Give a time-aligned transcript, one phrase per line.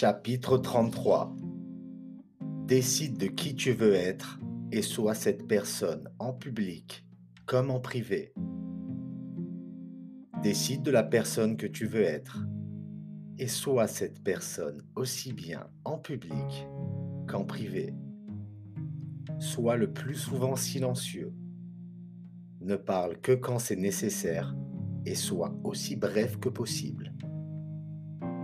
[0.00, 1.36] Chapitre 33
[2.64, 4.40] Décide de qui tu veux être
[4.72, 7.04] et sois cette personne en public
[7.44, 8.32] comme en privé.
[10.42, 12.46] Décide de la personne que tu veux être
[13.36, 16.66] et sois cette personne aussi bien en public
[17.28, 17.92] qu'en privé.
[19.38, 21.34] Sois le plus souvent silencieux.
[22.62, 24.56] Ne parle que quand c'est nécessaire
[25.04, 27.12] et sois aussi bref que possible.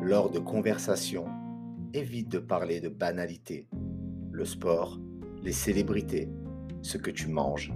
[0.02, 1.26] Lors de conversations,
[1.96, 3.68] évite de parler de banalités,
[4.30, 5.00] le sport,
[5.42, 6.28] les célébrités,
[6.82, 7.72] ce que tu manges,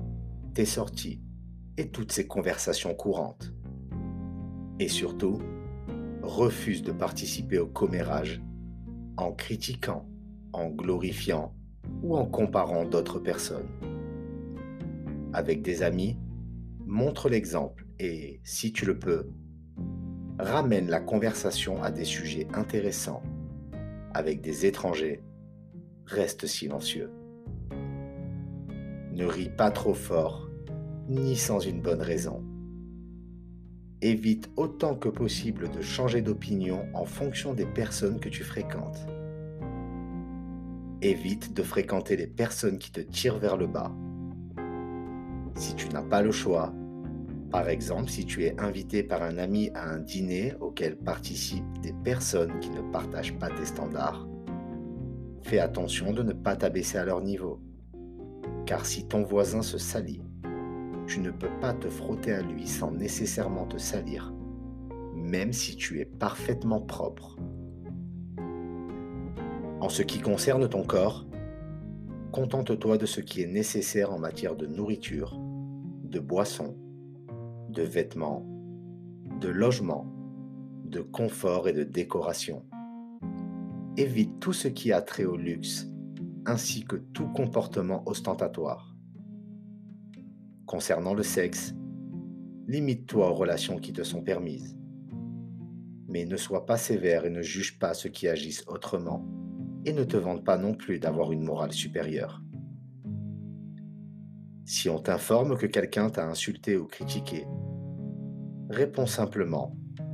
[0.54, 1.20] tes sorties
[1.76, 3.52] et toutes ces conversations courantes.
[4.78, 5.40] Et surtout,
[6.22, 8.42] refuse de participer au commérage
[9.16, 10.06] en critiquant,
[10.52, 11.54] en glorifiant
[12.02, 13.68] ou en comparant d'autres personnes.
[15.32, 16.18] Avec des amis,
[16.86, 19.30] montre l'exemple et, si tu le peux,
[20.38, 23.22] ramène la conversation à des sujets intéressants.
[24.12, 25.22] Avec des étrangers,
[26.04, 27.12] reste silencieux.
[29.12, 30.48] Ne ris pas trop fort,
[31.08, 32.42] ni sans une bonne raison.
[34.02, 39.06] Évite autant que possible de changer d'opinion en fonction des personnes que tu fréquentes.
[41.02, 43.92] Évite de fréquenter les personnes qui te tirent vers le bas.
[45.54, 46.74] Si tu n'as pas le choix,
[47.50, 51.92] par exemple, si tu es invité par un ami à un dîner auquel participent des
[51.92, 54.28] personnes qui ne partagent pas tes standards,
[55.42, 57.60] fais attention de ne pas t'abaisser à leur niveau.
[58.66, 60.22] Car si ton voisin se salit,
[61.08, 64.32] tu ne peux pas te frotter à lui sans nécessairement te salir,
[65.16, 67.36] même si tu es parfaitement propre.
[69.80, 71.26] En ce qui concerne ton corps,
[72.30, 75.36] contente-toi de ce qui est nécessaire en matière de nourriture,
[76.04, 76.76] de boisson,
[77.70, 78.44] de vêtements,
[79.40, 80.06] de logement,
[80.84, 82.64] de confort et de décoration.
[83.96, 85.88] Évite tout ce qui a trait au luxe,
[86.46, 88.96] ainsi que tout comportement ostentatoire.
[90.66, 91.74] Concernant le sexe,
[92.66, 94.76] limite-toi aux relations qui te sont permises.
[96.08, 99.24] Mais ne sois pas sévère et ne juge pas ceux qui agissent autrement,
[99.84, 102.42] et ne te vante pas non plus d'avoir une morale supérieure.
[104.72, 107.44] Si on t'informe que quelqu'un t'a insulté ou critiqué,
[108.68, 109.76] réponds simplement⁇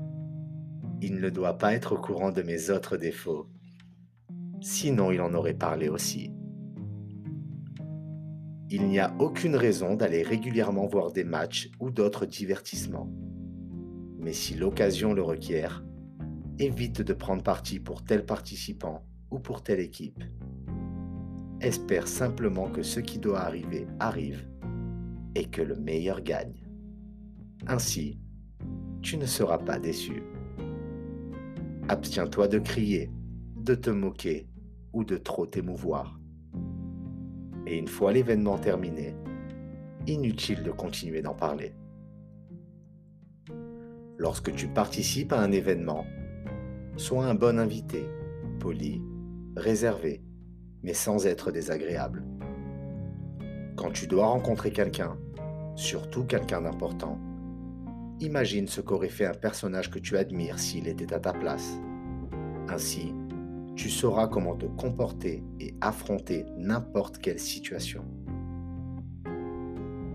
[1.03, 3.51] Il ne doit pas être au courant de mes autres défauts,
[4.63, 6.33] sinon il en aurait parlé aussi.
[8.71, 13.13] Il n'y a aucune raison d'aller régulièrement voir des matchs ou d'autres divertissements.
[14.19, 15.85] Mais si l'occasion le requiert,
[16.59, 20.25] évite de prendre parti pour tel participant ou pour telle équipe
[21.61, 24.47] espère simplement que ce qui doit arriver arrive
[25.35, 26.67] et que le meilleur gagne.
[27.67, 28.19] Ainsi,
[29.03, 30.23] tu ne seras pas déçu.
[31.89, 33.11] Abstiens-toi de crier,
[33.57, 34.49] de te moquer
[34.93, 36.19] ou de trop t'émouvoir.
[37.67, 39.15] Et une fois l'événement terminé,
[40.07, 41.75] inutile de continuer d'en parler.
[44.19, 46.07] Lorsque tu participes à un événement,
[46.97, 48.05] sois un bon invité,
[48.59, 49.03] poli,
[49.57, 50.23] réservé
[50.87, 52.23] mais sans être désagréable.
[53.75, 55.19] Quand tu dois rencontrer quelqu'un,
[55.75, 57.19] surtout quelqu'un d'important,
[58.21, 61.77] imagine ce qu'aurait fait un personnage que tu admires s'il était à ta place.
[62.69, 63.13] Ainsi,
[63.75, 68.05] tu sauras comment te comporter et affronter n'importe quelle situation.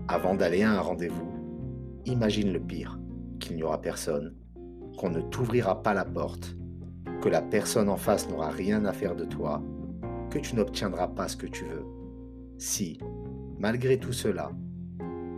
[0.08, 1.30] Avant d'aller à un rendez-vous,
[2.06, 2.98] imagine le pire,
[3.40, 4.34] qu'il n'y aura personne,
[4.96, 6.56] qu'on ne t'ouvrira pas la porte,
[7.20, 9.62] que la personne en face n'aura rien à faire de toi
[10.32, 11.84] que tu n'obtiendras pas ce que tu veux.
[12.56, 12.98] Si,
[13.58, 14.50] malgré tout cela,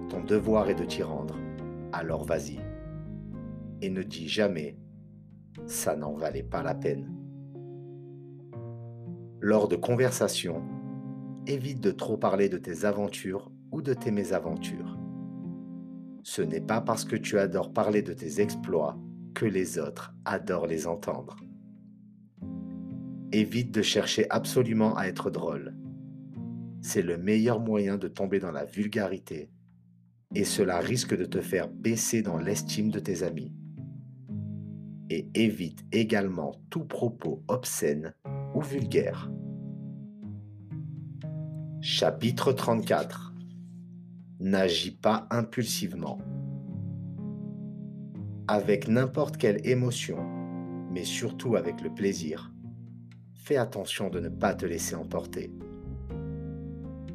[0.08, 1.36] ton devoir est de t'y rendre,
[1.92, 2.60] alors vas-y.
[3.82, 4.78] Et ne dis jamais⁇
[5.66, 7.10] ça n'en valait pas la peine⁇
[9.40, 10.62] Lors de conversations,
[11.48, 14.96] évite de trop parler de tes aventures ou de tes mésaventures.
[16.22, 18.96] Ce n'est pas parce que tu adores parler de tes exploits
[19.34, 21.36] que les autres adorent les entendre.
[23.34, 25.74] Évite de chercher absolument à être drôle.
[26.80, 29.50] C'est le meilleur moyen de tomber dans la vulgarité
[30.36, 33.52] et cela risque de te faire baisser dans l'estime de tes amis.
[35.10, 38.14] Et évite également tout propos obscène
[38.54, 39.28] ou vulgaire.
[41.80, 43.34] Chapitre 34
[44.38, 46.18] N'agis pas impulsivement.
[48.46, 50.18] Avec n'importe quelle émotion,
[50.92, 52.53] mais surtout avec le plaisir,
[53.44, 55.52] fais attention de ne pas te laisser emporter.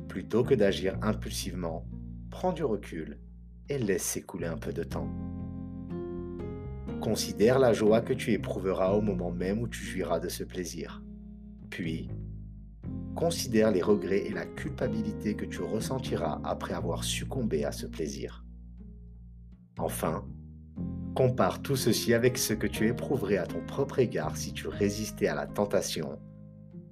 [0.08, 1.88] Plutôt que d'agir impulsivement,
[2.30, 3.18] prends du recul
[3.68, 5.10] et laisse s'écouler un peu de temps.
[7.02, 11.02] Considère la joie que tu éprouveras au moment même où tu jouiras de ce plaisir.
[11.72, 12.12] Puis,
[13.16, 18.46] considère les regrets et la culpabilité que tu ressentiras après avoir succombé à ce plaisir.
[19.80, 20.28] Enfin,
[21.16, 25.28] compare tout ceci avec ce que tu éprouverais à ton propre égard si tu résistais
[25.28, 26.20] à la tentation,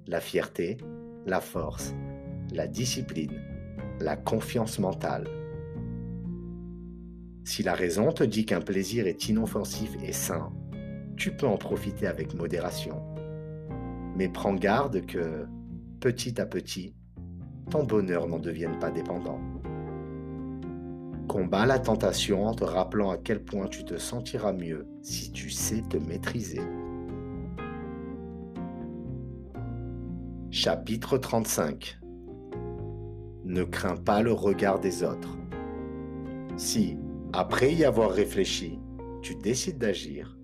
[0.06, 0.78] la fierté,
[1.26, 1.94] la force,
[2.52, 3.40] la discipline,
[4.00, 5.28] la confiance mentale.
[7.44, 10.52] Si la raison te dit qu'un plaisir est inoffensif et sain,
[11.16, 13.02] tu peux en profiter avec modération.
[14.16, 15.46] Mais prends garde que,
[16.00, 16.94] petit à petit,
[17.70, 19.40] ton bonheur n'en devienne pas dépendant.
[21.28, 25.50] Combat la tentation en te rappelant à quel point tu te sentiras mieux si tu
[25.50, 26.62] sais te maîtriser.
[30.50, 32.00] Chapitre 35
[33.44, 35.36] Ne crains pas le regard des autres.
[36.56, 36.96] Si,
[37.34, 38.78] après y avoir réfléchi,
[39.20, 40.38] tu décides d'agir,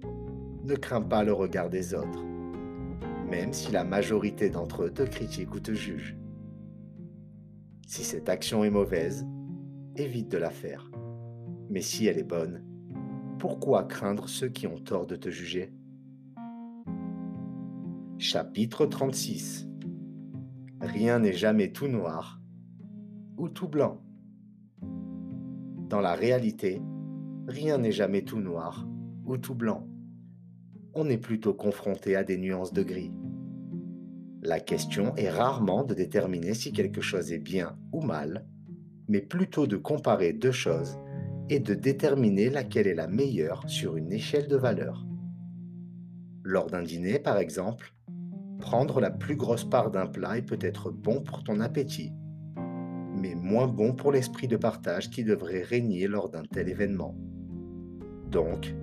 [0.64, 2.24] ne crains pas le regard des autres,
[3.30, 6.18] même si la majorité d'entre eux te critiquent ou te jugent.
[7.86, 9.26] Si cette action est mauvaise,
[9.96, 10.90] évite de la faire.
[11.70, 12.64] Mais si elle est bonne,
[13.38, 15.72] pourquoi craindre ceux qui ont tort de te juger?
[18.18, 19.68] Chapitre 36
[20.80, 22.40] Rien n'est jamais tout noir
[23.36, 24.02] ou tout blanc.
[25.88, 26.80] Dans la réalité,
[27.46, 28.86] rien n'est jamais tout noir
[29.26, 29.86] ou tout blanc.
[30.94, 33.12] On est plutôt confronté à des nuances de gris.
[34.42, 38.46] La question est rarement de déterminer si quelque chose est bien ou mal,
[39.08, 40.98] mais plutôt de comparer deux choses
[41.50, 45.06] et de déterminer laquelle est la meilleure sur une échelle de valeur.
[46.42, 47.94] Lors d'un dîner, par exemple,
[48.60, 52.12] prendre la plus grosse part d'un plat est peut-être bon pour ton appétit,
[53.16, 57.16] mais moins bon pour l'esprit de partage qui devrait régner lors d'un tel événement.
[58.30, 58.74] Donc,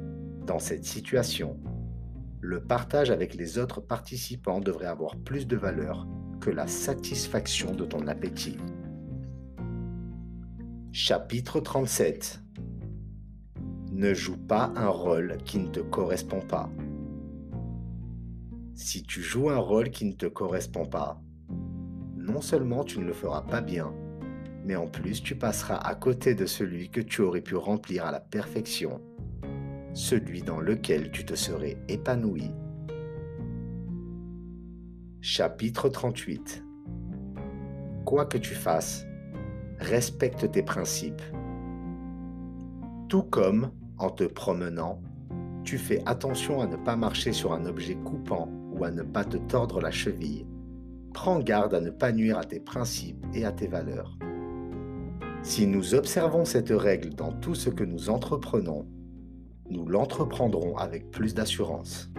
[0.46, 1.60] dans cette situation,
[2.42, 6.08] le partage avec les autres participants devrait avoir plus de valeur
[6.40, 8.58] que la satisfaction de ton appétit.
[10.94, 12.42] Chapitre 37
[13.94, 16.70] Ne joue pas un rôle qui ne te correspond pas.
[18.76, 21.22] Si tu joues un rôle qui ne te correspond pas,
[22.18, 23.94] non seulement tu ne le feras pas bien,
[24.66, 28.12] mais en plus tu passeras à côté de celui que tu aurais pu remplir à
[28.12, 29.00] la perfection,
[29.94, 32.52] celui dans lequel tu te serais épanoui.
[35.22, 36.66] Chapitre 38
[38.04, 39.06] Quoi que tu fasses,
[39.82, 41.22] respecte tes principes.
[43.10, 45.02] Tout comme, en te promenant,
[45.64, 49.26] tu fais attention à ne pas marcher sur un objet coupant ou à ne pas
[49.26, 50.46] te tordre la cheville.
[51.14, 54.18] Prends garde à ne pas nuire à tes principes et à tes valeurs.
[55.44, 58.88] Si nous observons cette règle dans tout ce que nous entreprenons,
[59.70, 62.12] nous l'entreprendrons avec plus d'assurance.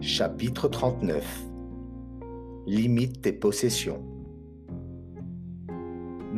[0.00, 1.44] Chapitre 39
[2.66, 4.02] Limite tes possessions.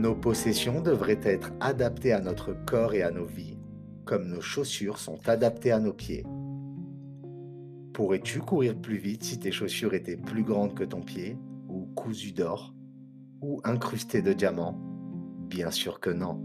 [0.02, 3.56] Nos possessions devraient être adaptées à notre corps et à nos vies,
[4.04, 6.24] comme nos chaussures sont adaptées à nos pieds.
[7.92, 11.38] Pourrais-tu courir plus vite si tes chaussures étaient plus grandes que ton pied,
[11.68, 12.74] ou cousues d'or,
[13.42, 14.76] ou incrustées de diamants?
[15.48, 16.44] Bien sûr que non.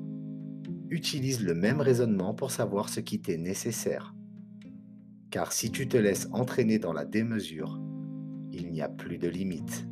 [0.91, 4.13] Utilise le même raisonnement pour savoir ce qui t'est nécessaire.
[5.31, 7.81] Car si tu te laisses entraîner dans la démesure,
[8.51, 9.87] il n'y a plus de limite.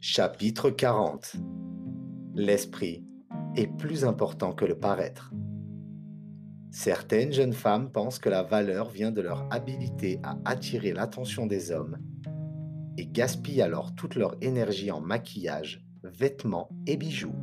[0.00, 1.36] Chapitre 40
[2.34, 3.02] L'esprit
[3.56, 5.32] est plus important que le paraître.
[6.70, 11.72] Certaines jeunes femmes pensent que la valeur vient de leur habilité à attirer l'attention des
[11.72, 11.96] hommes
[12.98, 17.34] et gaspillent alors toute leur énergie en maquillage, vêtements et bijoux.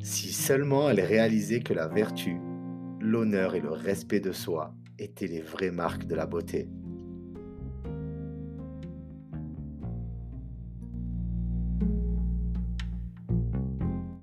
[0.00, 2.38] Si seulement elles réalisaient que la vertu,
[3.00, 6.68] l'honneur et le respect de soi étaient les vraies marques de la beauté.